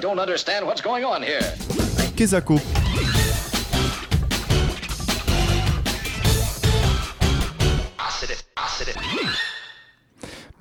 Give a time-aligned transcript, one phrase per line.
[0.00, 1.40] don't understand what's going on here.
[2.16, 2.58] Kezako.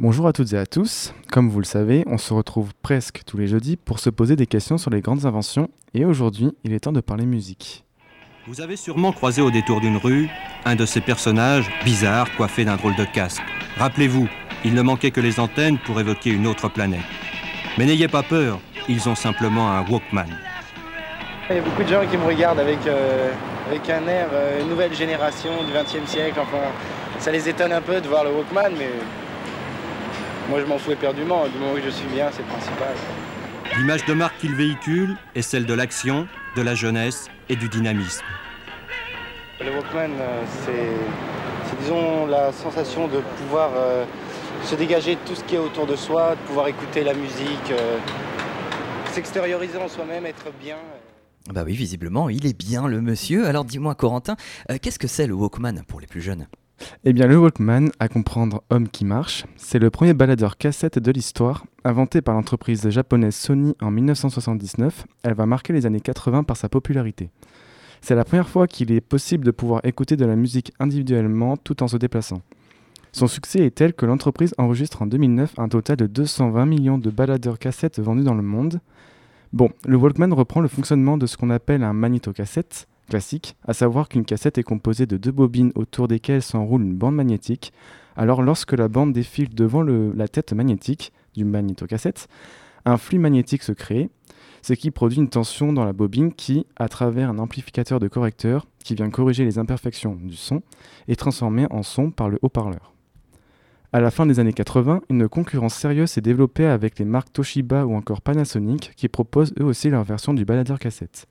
[0.02, 1.14] Bonjour à toutes et à tous.
[1.30, 4.46] Comme vous le savez, on se retrouve presque tous les jeudis pour se poser des
[4.46, 7.84] questions sur les grandes inventions et aujourd'hui, il est temps de parler musique.
[8.48, 10.30] Vous avez sûrement croisé au détour d'une rue
[10.64, 13.44] un de ces personnages bizarres coiffés d'un drôle de casque.
[13.78, 14.30] Rappelez-vous,
[14.64, 17.02] il ne manquait que les antennes pour évoquer une autre planète.
[17.78, 20.26] Mais n'ayez pas peur, ils ont simplement un Walkman.
[21.50, 23.32] Il y a beaucoup de gens qui me regardent avec, euh,
[23.70, 26.40] avec un air euh, nouvelle génération du XXe siècle.
[26.40, 26.64] Enfin,
[27.18, 28.92] ça les étonne un peu de voir le Walkman, mais
[30.50, 31.48] moi je m'en fous éperdument.
[31.48, 32.96] Du moment que je suis bien, c'est le principal.
[33.78, 38.26] L'image de marque qu'il véhicule est celle de l'action, de la jeunesse et du dynamisme.
[39.62, 44.06] Le Walkman, euh, c'est, c'est, disons la sensation de pouvoir euh,
[44.64, 47.72] se dégager de tout ce qui est autour de soi, de pouvoir écouter la musique,
[47.72, 47.98] euh,
[49.20, 50.78] s'extérioriser en soi-même, être bien.
[51.54, 53.48] Bah oui, visiblement, il est bien le monsieur.
[53.48, 54.38] Alors dis-moi, Corentin,
[54.72, 56.48] euh, qu'est-ce que c'est le Walkman pour les plus jeunes?
[57.04, 61.12] Eh bien, le Walkman, à comprendre homme qui marche, c'est le premier baladeur cassette de
[61.12, 65.06] l'histoire, inventé par l'entreprise japonaise Sony en 1979.
[65.24, 67.30] Elle va marquer les années 80 par sa popularité.
[68.00, 71.84] C'est la première fois qu'il est possible de pouvoir écouter de la musique individuellement tout
[71.84, 72.42] en se déplaçant.
[73.12, 77.10] Son succès est tel que l'entreprise enregistre en 2009 un total de 220 millions de
[77.10, 78.82] baladeurs cassettes vendus dans le monde.
[79.52, 84.08] Bon, le Walkman reprend le fonctionnement de ce qu'on appelle un magnétocassette classique, à savoir
[84.08, 87.74] qu'une cassette est composée de deux bobines autour desquelles s'enroule une bande magnétique.
[88.16, 92.28] Alors lorsque la bande défile devant la tête magnétique du magnétocassette,
[92.86, 94.10] un flux magnétique se crée,
[94.62, 98.68] ce qui produit une tension dans la bobine qui, à travers un amplificateur de correcteur
[98.84, 100.62] qui vient corriger les imperfections du son,
[101.08, 102.94] est transformé en son par le haut-parleur.
[103.92, 107.88] À la fin des années 80, une concurrence sérieuse s'est développée avec les marques Toshiba
[107.88, 111.26] ou encore Panasonic qui proposent eux aussi leur version du baladeur cassette.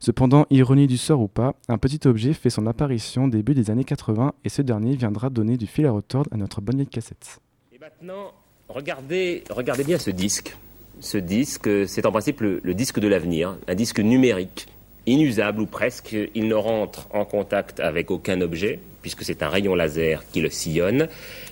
[0.00, 3.84] Cependant, ironie du sort ou pas, un petit objet fait son apparition début des années
[3.84, 7.38] 80 et ce dernier viendra donner du fil à retordre à notre bonne vieille cassette.
[7.72, 8.32] Et maintenant,
[8.68, 10.58] regardez, regardez bien ce disque.
[11.00, 14.68] Ce disque, c'est en principe le, le disque de l'avenir, un disque numérique,
[15.06, 16.16] inusable ou presque.
[16.34, 20.50] Il ne rentre en contact avec aucun objet, puisque c'est un rayon laser qui le
[20.50, 21.08] sillonne.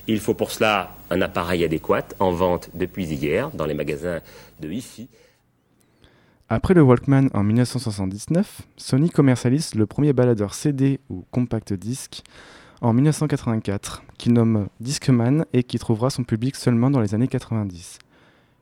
[0.06, 4.20] Il faut pour cela un appareil adéquat, en vente depuis hier dans les magasins
[4.60, 5.08] de hi
[6.48, 12.22] Après le Walkman en 1979, Sony commercialise le premier baladeur CD ou compact disque
[12.82, 17.98] en 1984, qu'il nomme Discman et qui trouvera son public seulement dans les années 90.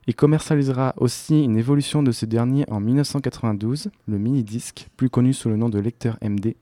[0.07, 5.49] Il commercialisera aussi une évolution de ce dernier en 1992, le mini-disque, plus connu sous
[5.49, 6.55] le nom de lecteur MD,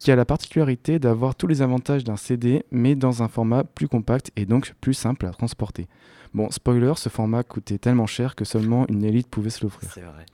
[0.00, 3.88] qui a la particularité d'avoir tous les avantages d'un CD, mais dans un format plus
[3.88, 5.86] compact et donc plus simple à transporter.
[6.34, 9.90] Bon, spoiler, ce format coûtait tellement cher que seulement une élite pouvait se l'offrir.
[9.94, 10.26] C'est vrai.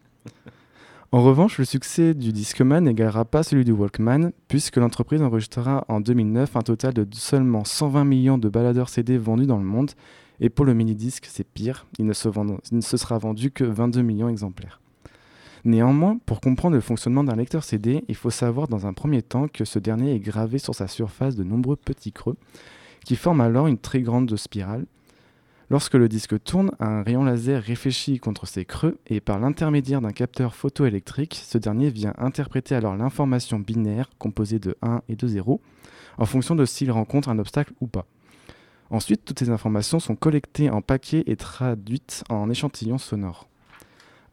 [1.14, 6.00] En revanche, le succès du Discman n'égalera pas celui du Walkman, puisque l'entreprise enregistrera en
[6.00, 9.90] 2009 un total de seulement 120 millions de baladeurs CD vendus dans le monde,
[10.42, 14.80] et pour le mini-disque, c'est pire, il ne, se sera vendu que 22 millions d'exemplaires.
[15.64, 19.46] Néanmoins, pour comprendre le fonctionnement d'un lecteur CD, il faut savoir dans un premier temps
[19.46, 22.36] que ce dernier est gravé sur sa surface de nombreux petits creux,
[23.04, 24.84] qui forment alors une très grande spirale.
[25.70, 30.10] Lorsque le disque tourne, un rayon laser réfléchit contre ces creux et par l'intermédiaire d'un
[30.10, 35.60] capteur photoélectrique, ce dernier vient interpréter alors l'information binaire composée de 1 et de 0
[36.18, 38.06] en fonction de s'il rencontre un obstacle ou pas.
[38.92, 43.48] Ensuite, toutes ces informations sont collectées en paquets et traduites en échantillons sonores.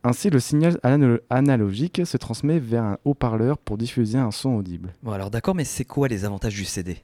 [0.03, 4.93] Ainsi, le signal analo- analogique se transmet vers un haut-parleur pour diffuser un son audible.
[5.01, 6.97] Bon alors d'accord, mais c'est quoi les avantages du CD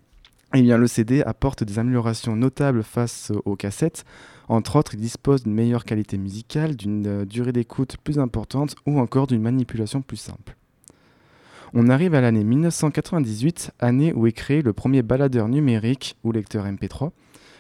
[0.53, 4.03] Eh bien, le CD apporte des améliorations notables face aux cassettes.
[4.49, 8.99] Entre autres, il dispose d'une meilleure qualité musicale, d'une euh, durée d'écoute plus importante ou
[8.99, 10.57] encore d'une manipulation plus simple.
[11.73, 16.65] On arrive à l'année 1998, année où est créé le premier baladeur numérique ou lecteur
[16.65, 17.11] MP3,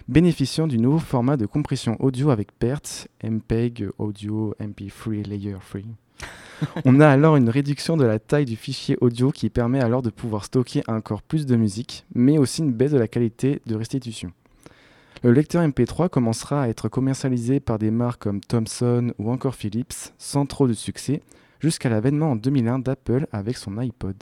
[0.07, 5.87] bénéficiant du nouveau format de compression audio avec PERT, MPEG Audio MP3 Layer Free.
[6.85, 10.09] On a alors une réduction de la taille du fichier audio qui permet alors de
[10.09, 14.31] pouvoir stocker encore plus de musique, mais aussi une baisse de la qualité de restitution.
[15.23, 20.13] Le lecteur MP3 commencera à être commercialisé par des marques comme Thomson ou encore Philips,
[20.19, 21.21] sans trop de succès,
[21.59, 24.15] jusqu'à l'avènement en 2001 d'Apple avec son iPod.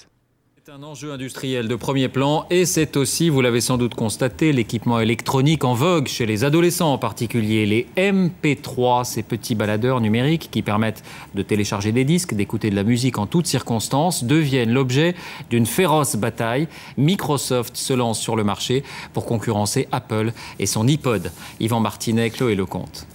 [0.65, 4.53] C'est un enjeu industriel de premier plan et c'est aussi, vous l'avez sans doute constaté,
[4.53, 10.47] l'équipement électronique en vogue chez les adolescents en particulier, les MP3, ces petits baladeurs numériques
[10.49, 11.03] qui permettent
[11.35, 15.15] de télécharger des disques, d'écouter de la musique en toutes circonstances, deviennent l'objet
[15.49, 16.69] d'une féroce bataille.
[16.95, 21.29] Microsoft se lance sur le marché pour concurrencer Apple et son iPod.
[21.59, 23.05] Yvan Martinet, Chloé Lecomte.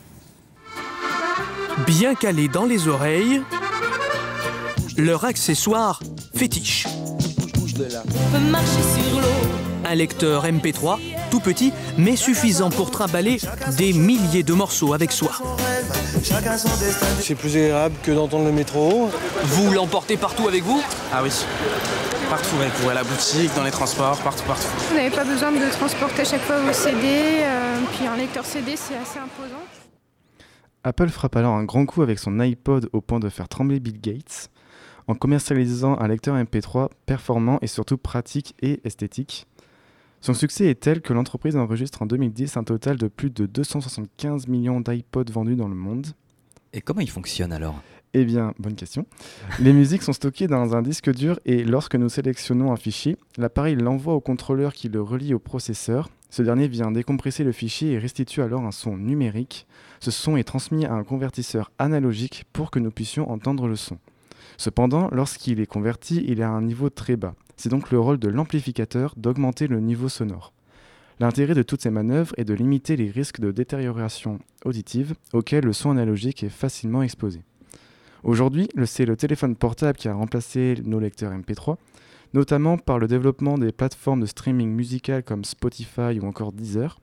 [1.86, 3.40] bien calés dans les oreilles,
[4.98, 6.02] leur accessoire
[6.34, 6.86] fétiche.
[9.84, 10.98] Un lecteur MP3,
[11.30, 13.38] tout petit, mais suffisant pour trimballer
[13.76, 15.32] des milliers de morceaux avec soi.
[17.20, 19.10] C'est plus agréable que d'entendre le métro.
[19.44, 20.82] Vous l'emportez partout avec vous
[21.12, 21.30] Ah oui,
[22.28, 24.66] partout avec vous, à la boutique, dans les transports, partout, partout.
[24.90, 28.44] Vous n'avez pas besoin de transporter à chaque fois vos CD, euh, puis un lecteur
[28.44, 29.62] CD c'est assez imposant.
[30.84, 34.00] Apple frappe alors un grand coup avec son iPod au point de faire trembler Bill
[34.00, 34.50] Gates
[35.08, 39.46] en commercialisant un lecteur MP3 performant et surtout pratique et esthétique.
[40.20, 44.46] Son succès est tel que l'entreprise enregistre en 2010 un total de plus de 275
[44.48, 46.08] millions d'iPods vendus dans le monde.
[46.72, 47.80] Et comment il fonctionne alors?
[48.14, 49.06] Eh bien, bonne question.
[49.60, 53.76] Les musiques sont stockées dans un disque dur et lorsque nous sélectionnons un fichier, l'appareil
[53.76, 56.08] l'envoie au contrôleur qui le relie au processeur.
[56.30, 59.66] Ce dernier vient décompresser le fichier et restitue alors un son numérique.
[60.00, 63.98] Ce son est transmis à un convertisseur analogique pour que nous puissions entendre le son.
[64.56, 67.34] Cependant, lorsqu'il est converti, il est à un niveau très bas.
[67.56, 70.52] C'est donc le rôle de l'amplificateur d'augmenter le niveau sonore.
[71.20, 75.72] L'intérêt de toutes ces manœuvres est de limiter les risques de détérioration auditive auxquels le
[75.72, 77.42] son analogique est facilement exposé.
[78.22, 81.76] Aujourd'hui, c'est le téléphone portable qui a remplacé nos lecteurs MP3,
[82.34, 87.00] notamment par le développement des plateformes de streaming musical comme Spotify ou encore Deezer,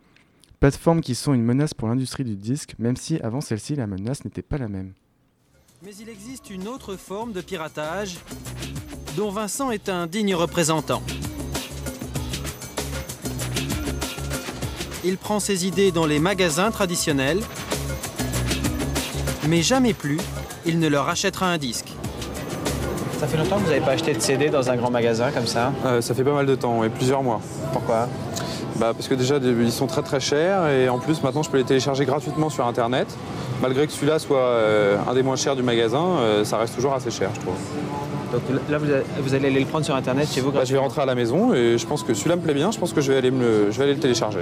[0.59, 4.23] plateformes qui sont une menace pour l'industrie du disque, même si avant celle-ci la menace
[4.23, 4.93] n'était pas la même.
[5.83, 8.15] Mais il existe une autre forme de piratage
[9.17, 11.01] dont Vincent est un digne représentant.
[15.03, 17.41] Il prend ses idées dans les magasins traditionnels,
[19.47, 20.19] mais jamais plus
[20.65, 21.91] il ne leur achètera un disque.
[23.19, 25.45] Ça fait longtemps que vous n'avez pas acheté de CD dans un grand magasin comme
[25.45, 25.73] ça?
[25.85, 27.41] Euh, ça fait pas mal de temps, et plusieurs mois.
[27.73, 28.07] Pourquoi?
[28.77, 31.57] Bah parce que déjà ils sont très très chers et en plus maintenant je peux
[31.57, 33.07] les télécharger gratuitement sur internet.
[33.61, 36.93] Malgré que celui-là soit euh, un des moins chers du magasin, euh, ça reste toujours
[36.93, 37.55] assez cher je trouve.
[38.31, 40.73] Donc là vous, a- vous allez aller le prendre sur internet chez vous Bah, je
[40.73, 42.91] vais rentrer à la maison et je pense que celui-là me plaît bien, je pense
[42.91, 44.39] que je vais aller, me le, je vais aller le télécharger.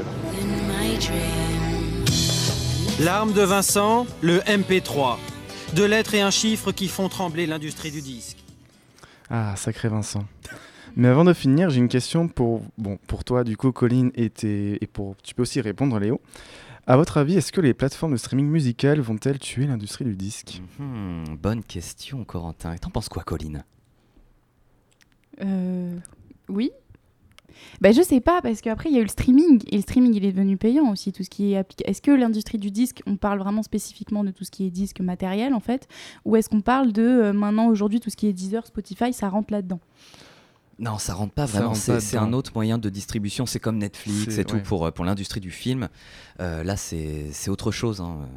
[2.99, 5.17] L'arme de Vincent, le MP3.
[5.75, 8.37] Deux lettres et un chiffre qui font trembler l'industrie du disque.
[9.29, 10.23] Ah, sacré Vincent.
[10.95, 14.29] Mais avant de finir, j'ai une question pour, bon, pour toi, du coup, Colline, et,
[14.29, 16.21] tes- et pour, tu peux aussi répondre, Léo.
[16.85, 20.61] À votre avis, est-ce que les plateformes de streaming musical vont-elles tuer l'industrie du disque?
[20.79, 22.73] Hmm, Bonne question, Corentin.
[22.73, 23.63] Et T'en penses quoi, Colline?
[25.41, 25.97] Euh,
[26.49, 26.71] oui.
[27.79, 30.13] Bah, je sais pas, parce qu'après, il y a eu le streaming, et le streaming,
[30.15, 31.87] il est devenu payant aussi, tout ce qui est appliqué.
[31.89, 34.99] Est-ce que l'industrie du disque, on parle vraiment spécifiquement de tout ce qui est disque
[34.99, 35.87] matériel, en fait,
[36.25, 39.29] ou est-ce qu'on parle de, euh, maintenant, aujourd'hui, tout ce qui est Deezer, Spotify, ça
[39.29, 39.79] rentre là-dedans?
[40.79, 41.75] Non, ça rentre pas vraiment.
[41.75, 42.27] C'est pas c'est dedans.
[42.27, 43.45] un autre moyen de distribution.
[43.45, 44.61] C'est comme Netflix C'est- et tout ouais.
[44.63, 45.87] pour, euh, pour l'industrie du film.
[46.39, 48.01] Euh, là, c'est c'est autre chose.
[48.01, 48.27] hein.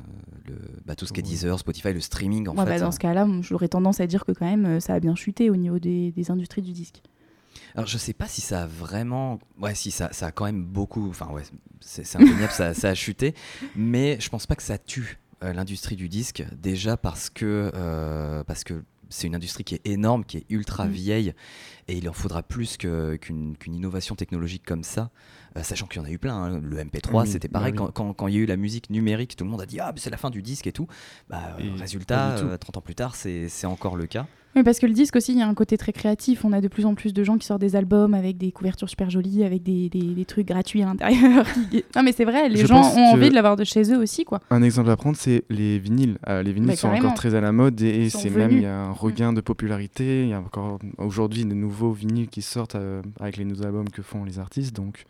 [0.47, 0.55] Le,
[0.85, 1.23] bah, tout ce qui est.
[1.23, 2.71] Deezer, Spotify, le streaming, en Ouais, fait.
[2.73, 5.15] bah, Dans ce cas-là, j'aurais tendance à dire que quand même, euh, ça a bien
[5.15, 7.03] chuté au niveau des, des industries du disque.
[7.75, 9.39] Alors, je sais pas si ça a vraiment.
[9.61, 11.09] Ouais, si, ça, ça a quand même beaucoup.
[11.09, 11.43] Enfin, ouais,
[11.81, 13.35] c'est c'est indéniable, ça, ça a chuté.
[13.75, 16.45] Mais je pense pas que ça tue euh, l'industrie du disque.
[16.61, 17.71] Déjà parce que.
[17.75, 20.91] euh, parce que c'est une industrie qui est énorme, qui est ultra Mm.
[20.91, 21.35] vieille,
[21.89, 25.11] et il en faudra plus qu'une innovation technologique comme ça,
[25.57, 26.35] euh, sachant qu'il y en a eu plein.
[26.37, 26.61] hein.
[26.63, 27.79] Le MP3, Oui, c'était pareil, oui.
[27.79, 29.79] quand, quand- quand il y a eu la musique numérique, tout le monde a dit
[29.81, 30.87] Ah, c'est la fin du disque et tout.
[31.29, 34.27] Bah, euh, Et résultat, euh, 30 ans plus tard, c'est encore le cas.
[34.57, 36.45] Oui, parce que le disque aussi, il y a un côté très créatif.
[36.45, 38.89] On a de plus en plus de gens qui sortent des albums avec des couvertures
[38.89, 41.45] super jolies, avec des, des- des trucs gratuits à l'intérieur.
[41.95, 44.25] non, mais c'est vrai, les Je gens ont envie de l'avoir de chez eux aussi,
[44.25, 44.41] quoi.
[44.51, 46.17] Un exemple à prendre, c'est les vinyles.
[46.27, 47.09] Euh, les vinyles Bah, sont carrément.
[47.09, 50.23] encore très à la mode et, c'est même, il y a un regain de popularité.
[50.23, 53.91] Il y a encore aujourd'hui de nouveaux vinyles qui sortent euh, avec les nouveaux albums
[53.91, 54.75] que font les artistes.
[54.75, 55.05] Donc,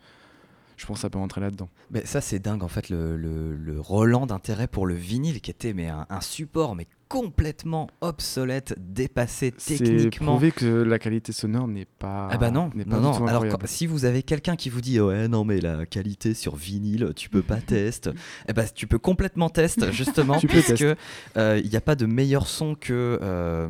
[0.76, 1.68] je pense que ça peut rentrer là-dedans.
[1.92, 5.50] Mais ça, c'est dingue, en fait, le, le, le relan d'intérêt pour le vinyle, qui
[5.52, 10.32] était mais un, un support mais complètement obsolète, dépassé C'est techniquement.
[10.32, 12.28] prouvé que la qualité sonore n'est pas.
[12.30, 13.26] Ah bah non, pas non.
[13.26, 16.56] Alors quand- si vous avez quelqu'un qui vous dit ouais non mais la qualité sur
[16.56, 18.10] vinyle tu peux pas tester,
[18.48, 20.78] eh ben tu peux complètement tester justement Tu parce test.
[20.78, 20.96] que
[21.36, 23.68] euh, il n'y a pas de meilleur son que euh,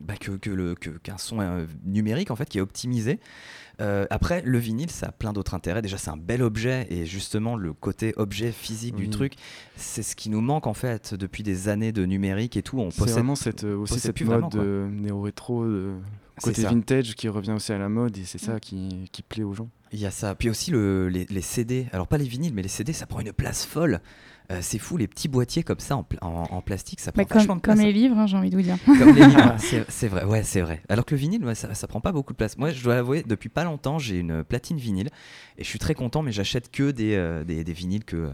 [0.00, 3.18] bah, que, que le que- qu'un son euh, numérique en fait qui est optimisé.
[3.80, 5.82] Euh, après, le vinyle, ça a plein d'autres intérêts.
[5.82, 9.10] Déjà, c'est un bel objet et justement, le côté objet physique du Oui.
[9.10, 9.34] truc,
[9.76, 12.78] c'est ce qui nous manque en fait depuis des années de numérique et tout.
[12.78, 15.64] On C'est possède vraiment cette, euh, aussi cette mode de néo-rétro,
[16.42, 18.46] côté vintage qui revient aussi à la mode et c'est Mm.
[18.46, 19.68] ça qui, qui plaît aux gens.
[19.94, 20.34] Il y a ça.
[20.34, 21.86] Puis aussi le- les, les CD.
[21.92, 24.00] Alors pas les vinyles, mais les CD, ça prend une place folle.
[24.50, 27.22] Euh, c'est fou, les petits boîtiers comme ça en, pla- en- en plastique, ça prend
[27.22, 27.76] Bah, comme, de place.
[27.78, 28.76] comme les livres, hein, j'ai envie de vous dire.
[28.84, 29.54] Comme les livres,
[29.88, 30.82] c'est vrai, ouais, c'est vrai.
[30.90, 32.58] Alors que le vinyle, ouais, ça, ça prend pas beaucoup de place.
[32.58, 35.08] Moi, je dois avouer, depuis pas longtemps, j'ai une platine vinyle
[35.56, 38.30] et je suis très content, mais j'achète que des, euh, des, des vinyles que, euh,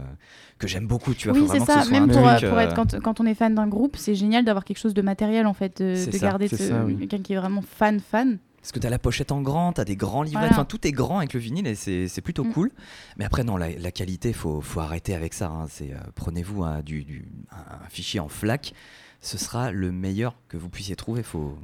[0.57, 1.13] que j'aime beaucoup.
[1.13, 1.83] Tu vois, oui, c'est ça.
[1.83, 3.95] ce Même un pour, truc, euh, pour être quand, quand on est fan d'un groupe,
[3.95, 6.49] c'est génial d'avoir quelque chose de matériel en fait, de, C'est de ça, garder
[6.87, 6.97] oui.
[6.97, 8.37] quelqu'un qui est vraiment fan fan.
[8.61, 10.53] Parce que t'as la pochette en grand, t'as des grands livrets, Voilà.
[10.53, 12.53] enfin tout est grand avec le vinyle et c'est plutôt Mm.
[12.53, 12.71] cool.
[13.17, 15.47] Mais après, non, la, la qualité, faut, faut arrêter avec ça.
[15.49, 15.65] hein.
[15.69, 18.73] C'est, euh, Prenez-vous un, du, du- un- un fichier en FLAC,
[19.19, 21.23] ce sera le meilleur que vous puissiez trouver.
[21.23, 21.57] Faut...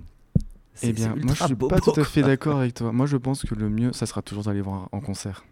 [0.84, 2.92] Eh bien, moi je suis pas tout à fait d'accord avec toi.
[2.92, 5.44] Moi je pense que le mieux, ça sera toujours d'aller voir en concert.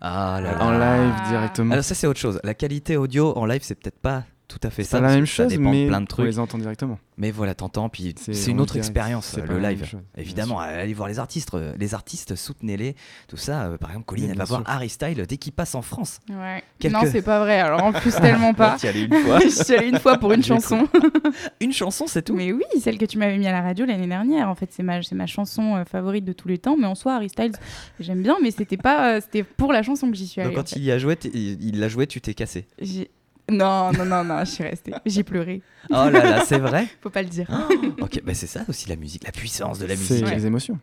[0.00, 0.64] Ah là là.
[0.64, 1.72] En live directement.
[1.72, 2.40] Alors ça c'est autre chose.
[2.44, 5.00] La qualité audio en live c'est peut-être pas tout à fait C'est ça.
[5.00, 6.26] pas la même chose, dépend de mais plein de on trucs.
[6.26, 6.98] les entend directement.
[7.18, 9.84] Mais voilà, t'entends, puis C'est c'est une autre expérience, c'est euh, le live.
[9.84, 12.94] chose, Évidemment, allez voir les artistes, euh, les artistes, soutenez-les,
[13.26, 13.64] tout ça.
[13.64, 14.62] euh, par exemple, Colline, elle va voir.
[14.66, 16.20] Harry Style dès qu'il passe en France.
[16.28, 16.62] Ouais.
[16.90, 17.58] Non, c'est pas vrai.
[17.58, 18.76] Alors en plus, tellement pas.
[18.78, 19.40] Tu y allais une fois.
[19.44, 20.86] Je suis allée une fois pour une chanson.
[21.60, 24.06] Une chanson, c'est tout Mais oui, celle que tu m'avais mis à la radio l'année
[24.06, 24.48] dernière.
[24.50, 26.76] En fait, c'est ma, c'est ma chanson euh, favorite de tous les temps.
[26.76, 27.52] Mais en soi, Harry Styles,
[27.98, 30.50] j'aime bien, mais c'était pas, euh, c'était pour la chanson que j'y suis allée.
[30.50, 30.76] Donc en quand fait.
[30.78, 32.66] il y a joué, il l'a joué, tu t'es cassé.
[33.50, 34.92] Non, non, non, non, je suis restée.
[35.06, 35.62] J'ai pleuré.
[35.90, 37.48] Oh là là, c'est vrai Faut pas le dire.
[38.00, 40.34] Ok, bah c'est ça aussi la musique, la puissance de la C'est musique.
[40.34, 40.78] les émotions.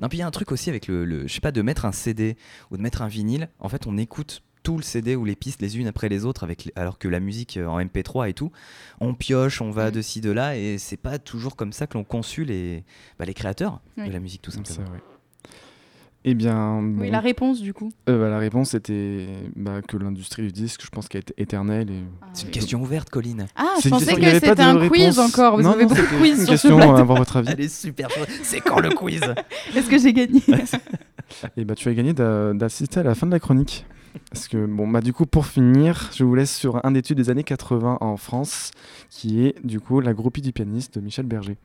[0.00, 1.62] Non, puis il y a un truc aussi avec le, le- je sais pas, de
[1.62, 2.36] mettre un CD
[2.70, 3.48] ou de mettre un vinyle.
[3.60, 6.42] En fait, on écoute tout le CD ou les pistes les unes après les autres,
[6.44, 8.50] avec, alors que la musique euh, en MP3 et tout,
[9.00, 11.96] on pioche, on va de ci, de là, et c'est pas toujours comme ça que
[11.96, 12.84] l'on conçut les,
[13.18, 14.08] bah, les créateurs Oui.
[14.08, 14.98] de la musique, tout C'est simplement.
[16.24, 17.90] Eh bien, Oui, la réponse du coup.
[18.08, 21.90] Euh, bah, la réponse était bah, que l'industrie du disque, je pense qu'elle est éternelle.
[21.90, 22.02] Et...
[22.34, 23.46] C'est une question ouverte, Colline.
[23.56, 25.56] Ah, C'est je pensais que c'était un quiz encore.
[25.56, 26.96] Vous Non, avez non, beaucoup de quiz une sur question, ce plateau.
[26.96, 27.48] avoir votre avis.
[27.52, 28.08] Elle est super.
[28.42, 29.22] C'est quand le quiz?
[29.74, 30.42] Est-ce que j'ai gagné?
[31.56, 33.86] Et bah, tu as gagné d'a- d'assister à la fin de la chronique.
[34.30, 37.30] Parce que, bon, bah, du coup, pour finir, je vous laisse sur un tubes des
[37.30, 38.72] années 80 en France,
[39.08, 41.56] qui est, du coup, la groupie du pianiste de Michel Berger.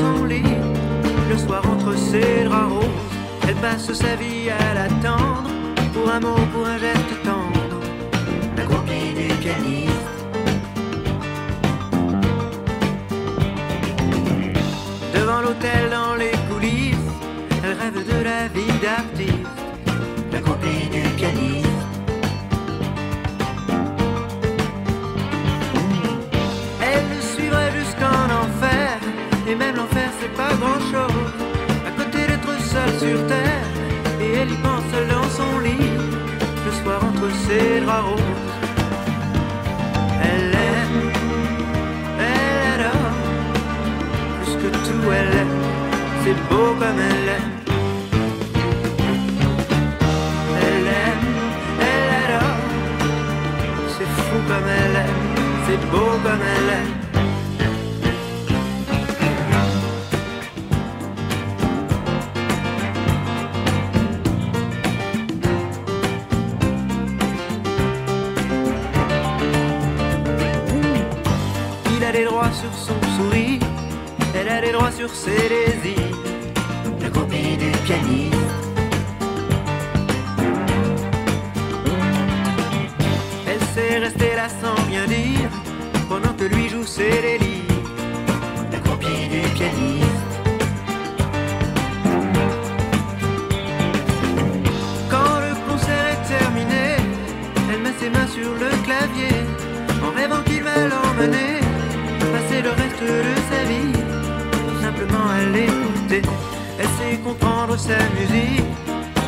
[0.00, 2.84] Le soir entre ses draps roses
[3.48, 5.50] Elle passe sa vie à l'attendre.
[5.92, 7.80] Pour un mot, pour un geste tendre
[8.56, 9.28] La groupie du
[15.14, 16.96] Devant l'hôtel, dans les coulisses
[17.64, 19.07] Elle rêve de la vie d'artiste
[46.28, 47.57] C'est beau comme elle aime
[84.00, 85.50] Elle sait rester là sans rien dire
[86.08, 87.64] pendant que lui joue ses délires.
[88.70, 90.04] La copie du pianiste.
[95.10, 96.86] Quand le concert est terminé,
[97.72, 99.34] elle met ses mains sur le clavier
[100.06, 101.58] en rêvant qu'il va l'emmener
[102.32, 103.98] passer le reste de sa vie.
[104.80, 106.22] Simplement à l'écouter,
[106.78, 108.64] elle sait comprendre sa musique,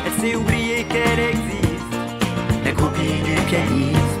[0.05, 1.93] elle sait oublier qu'elle existe.
[2.63, 4.20] La copie du pianiste.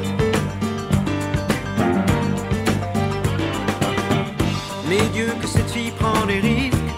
[4.91, 6.91] Prier Dieu que cette fille prend des risques,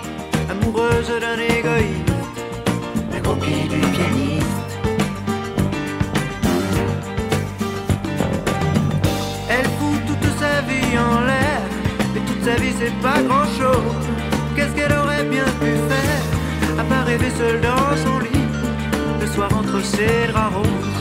[0.50, 2.12] amoureuse d'un égoïste,
[3.12, 4.72] la copie du pianiste.
[9.48, 11.62] Elle fout toute sa vie en l'air,
[12.16, 14.08] et toute sa vie c'est pas grand chose.
[14.56, 18.48] Qu'est-ce qu'elle aurait bien pu faire, à part rêver seule dans son lit,
[19.22, 20.93] le soir entre ses draps roses?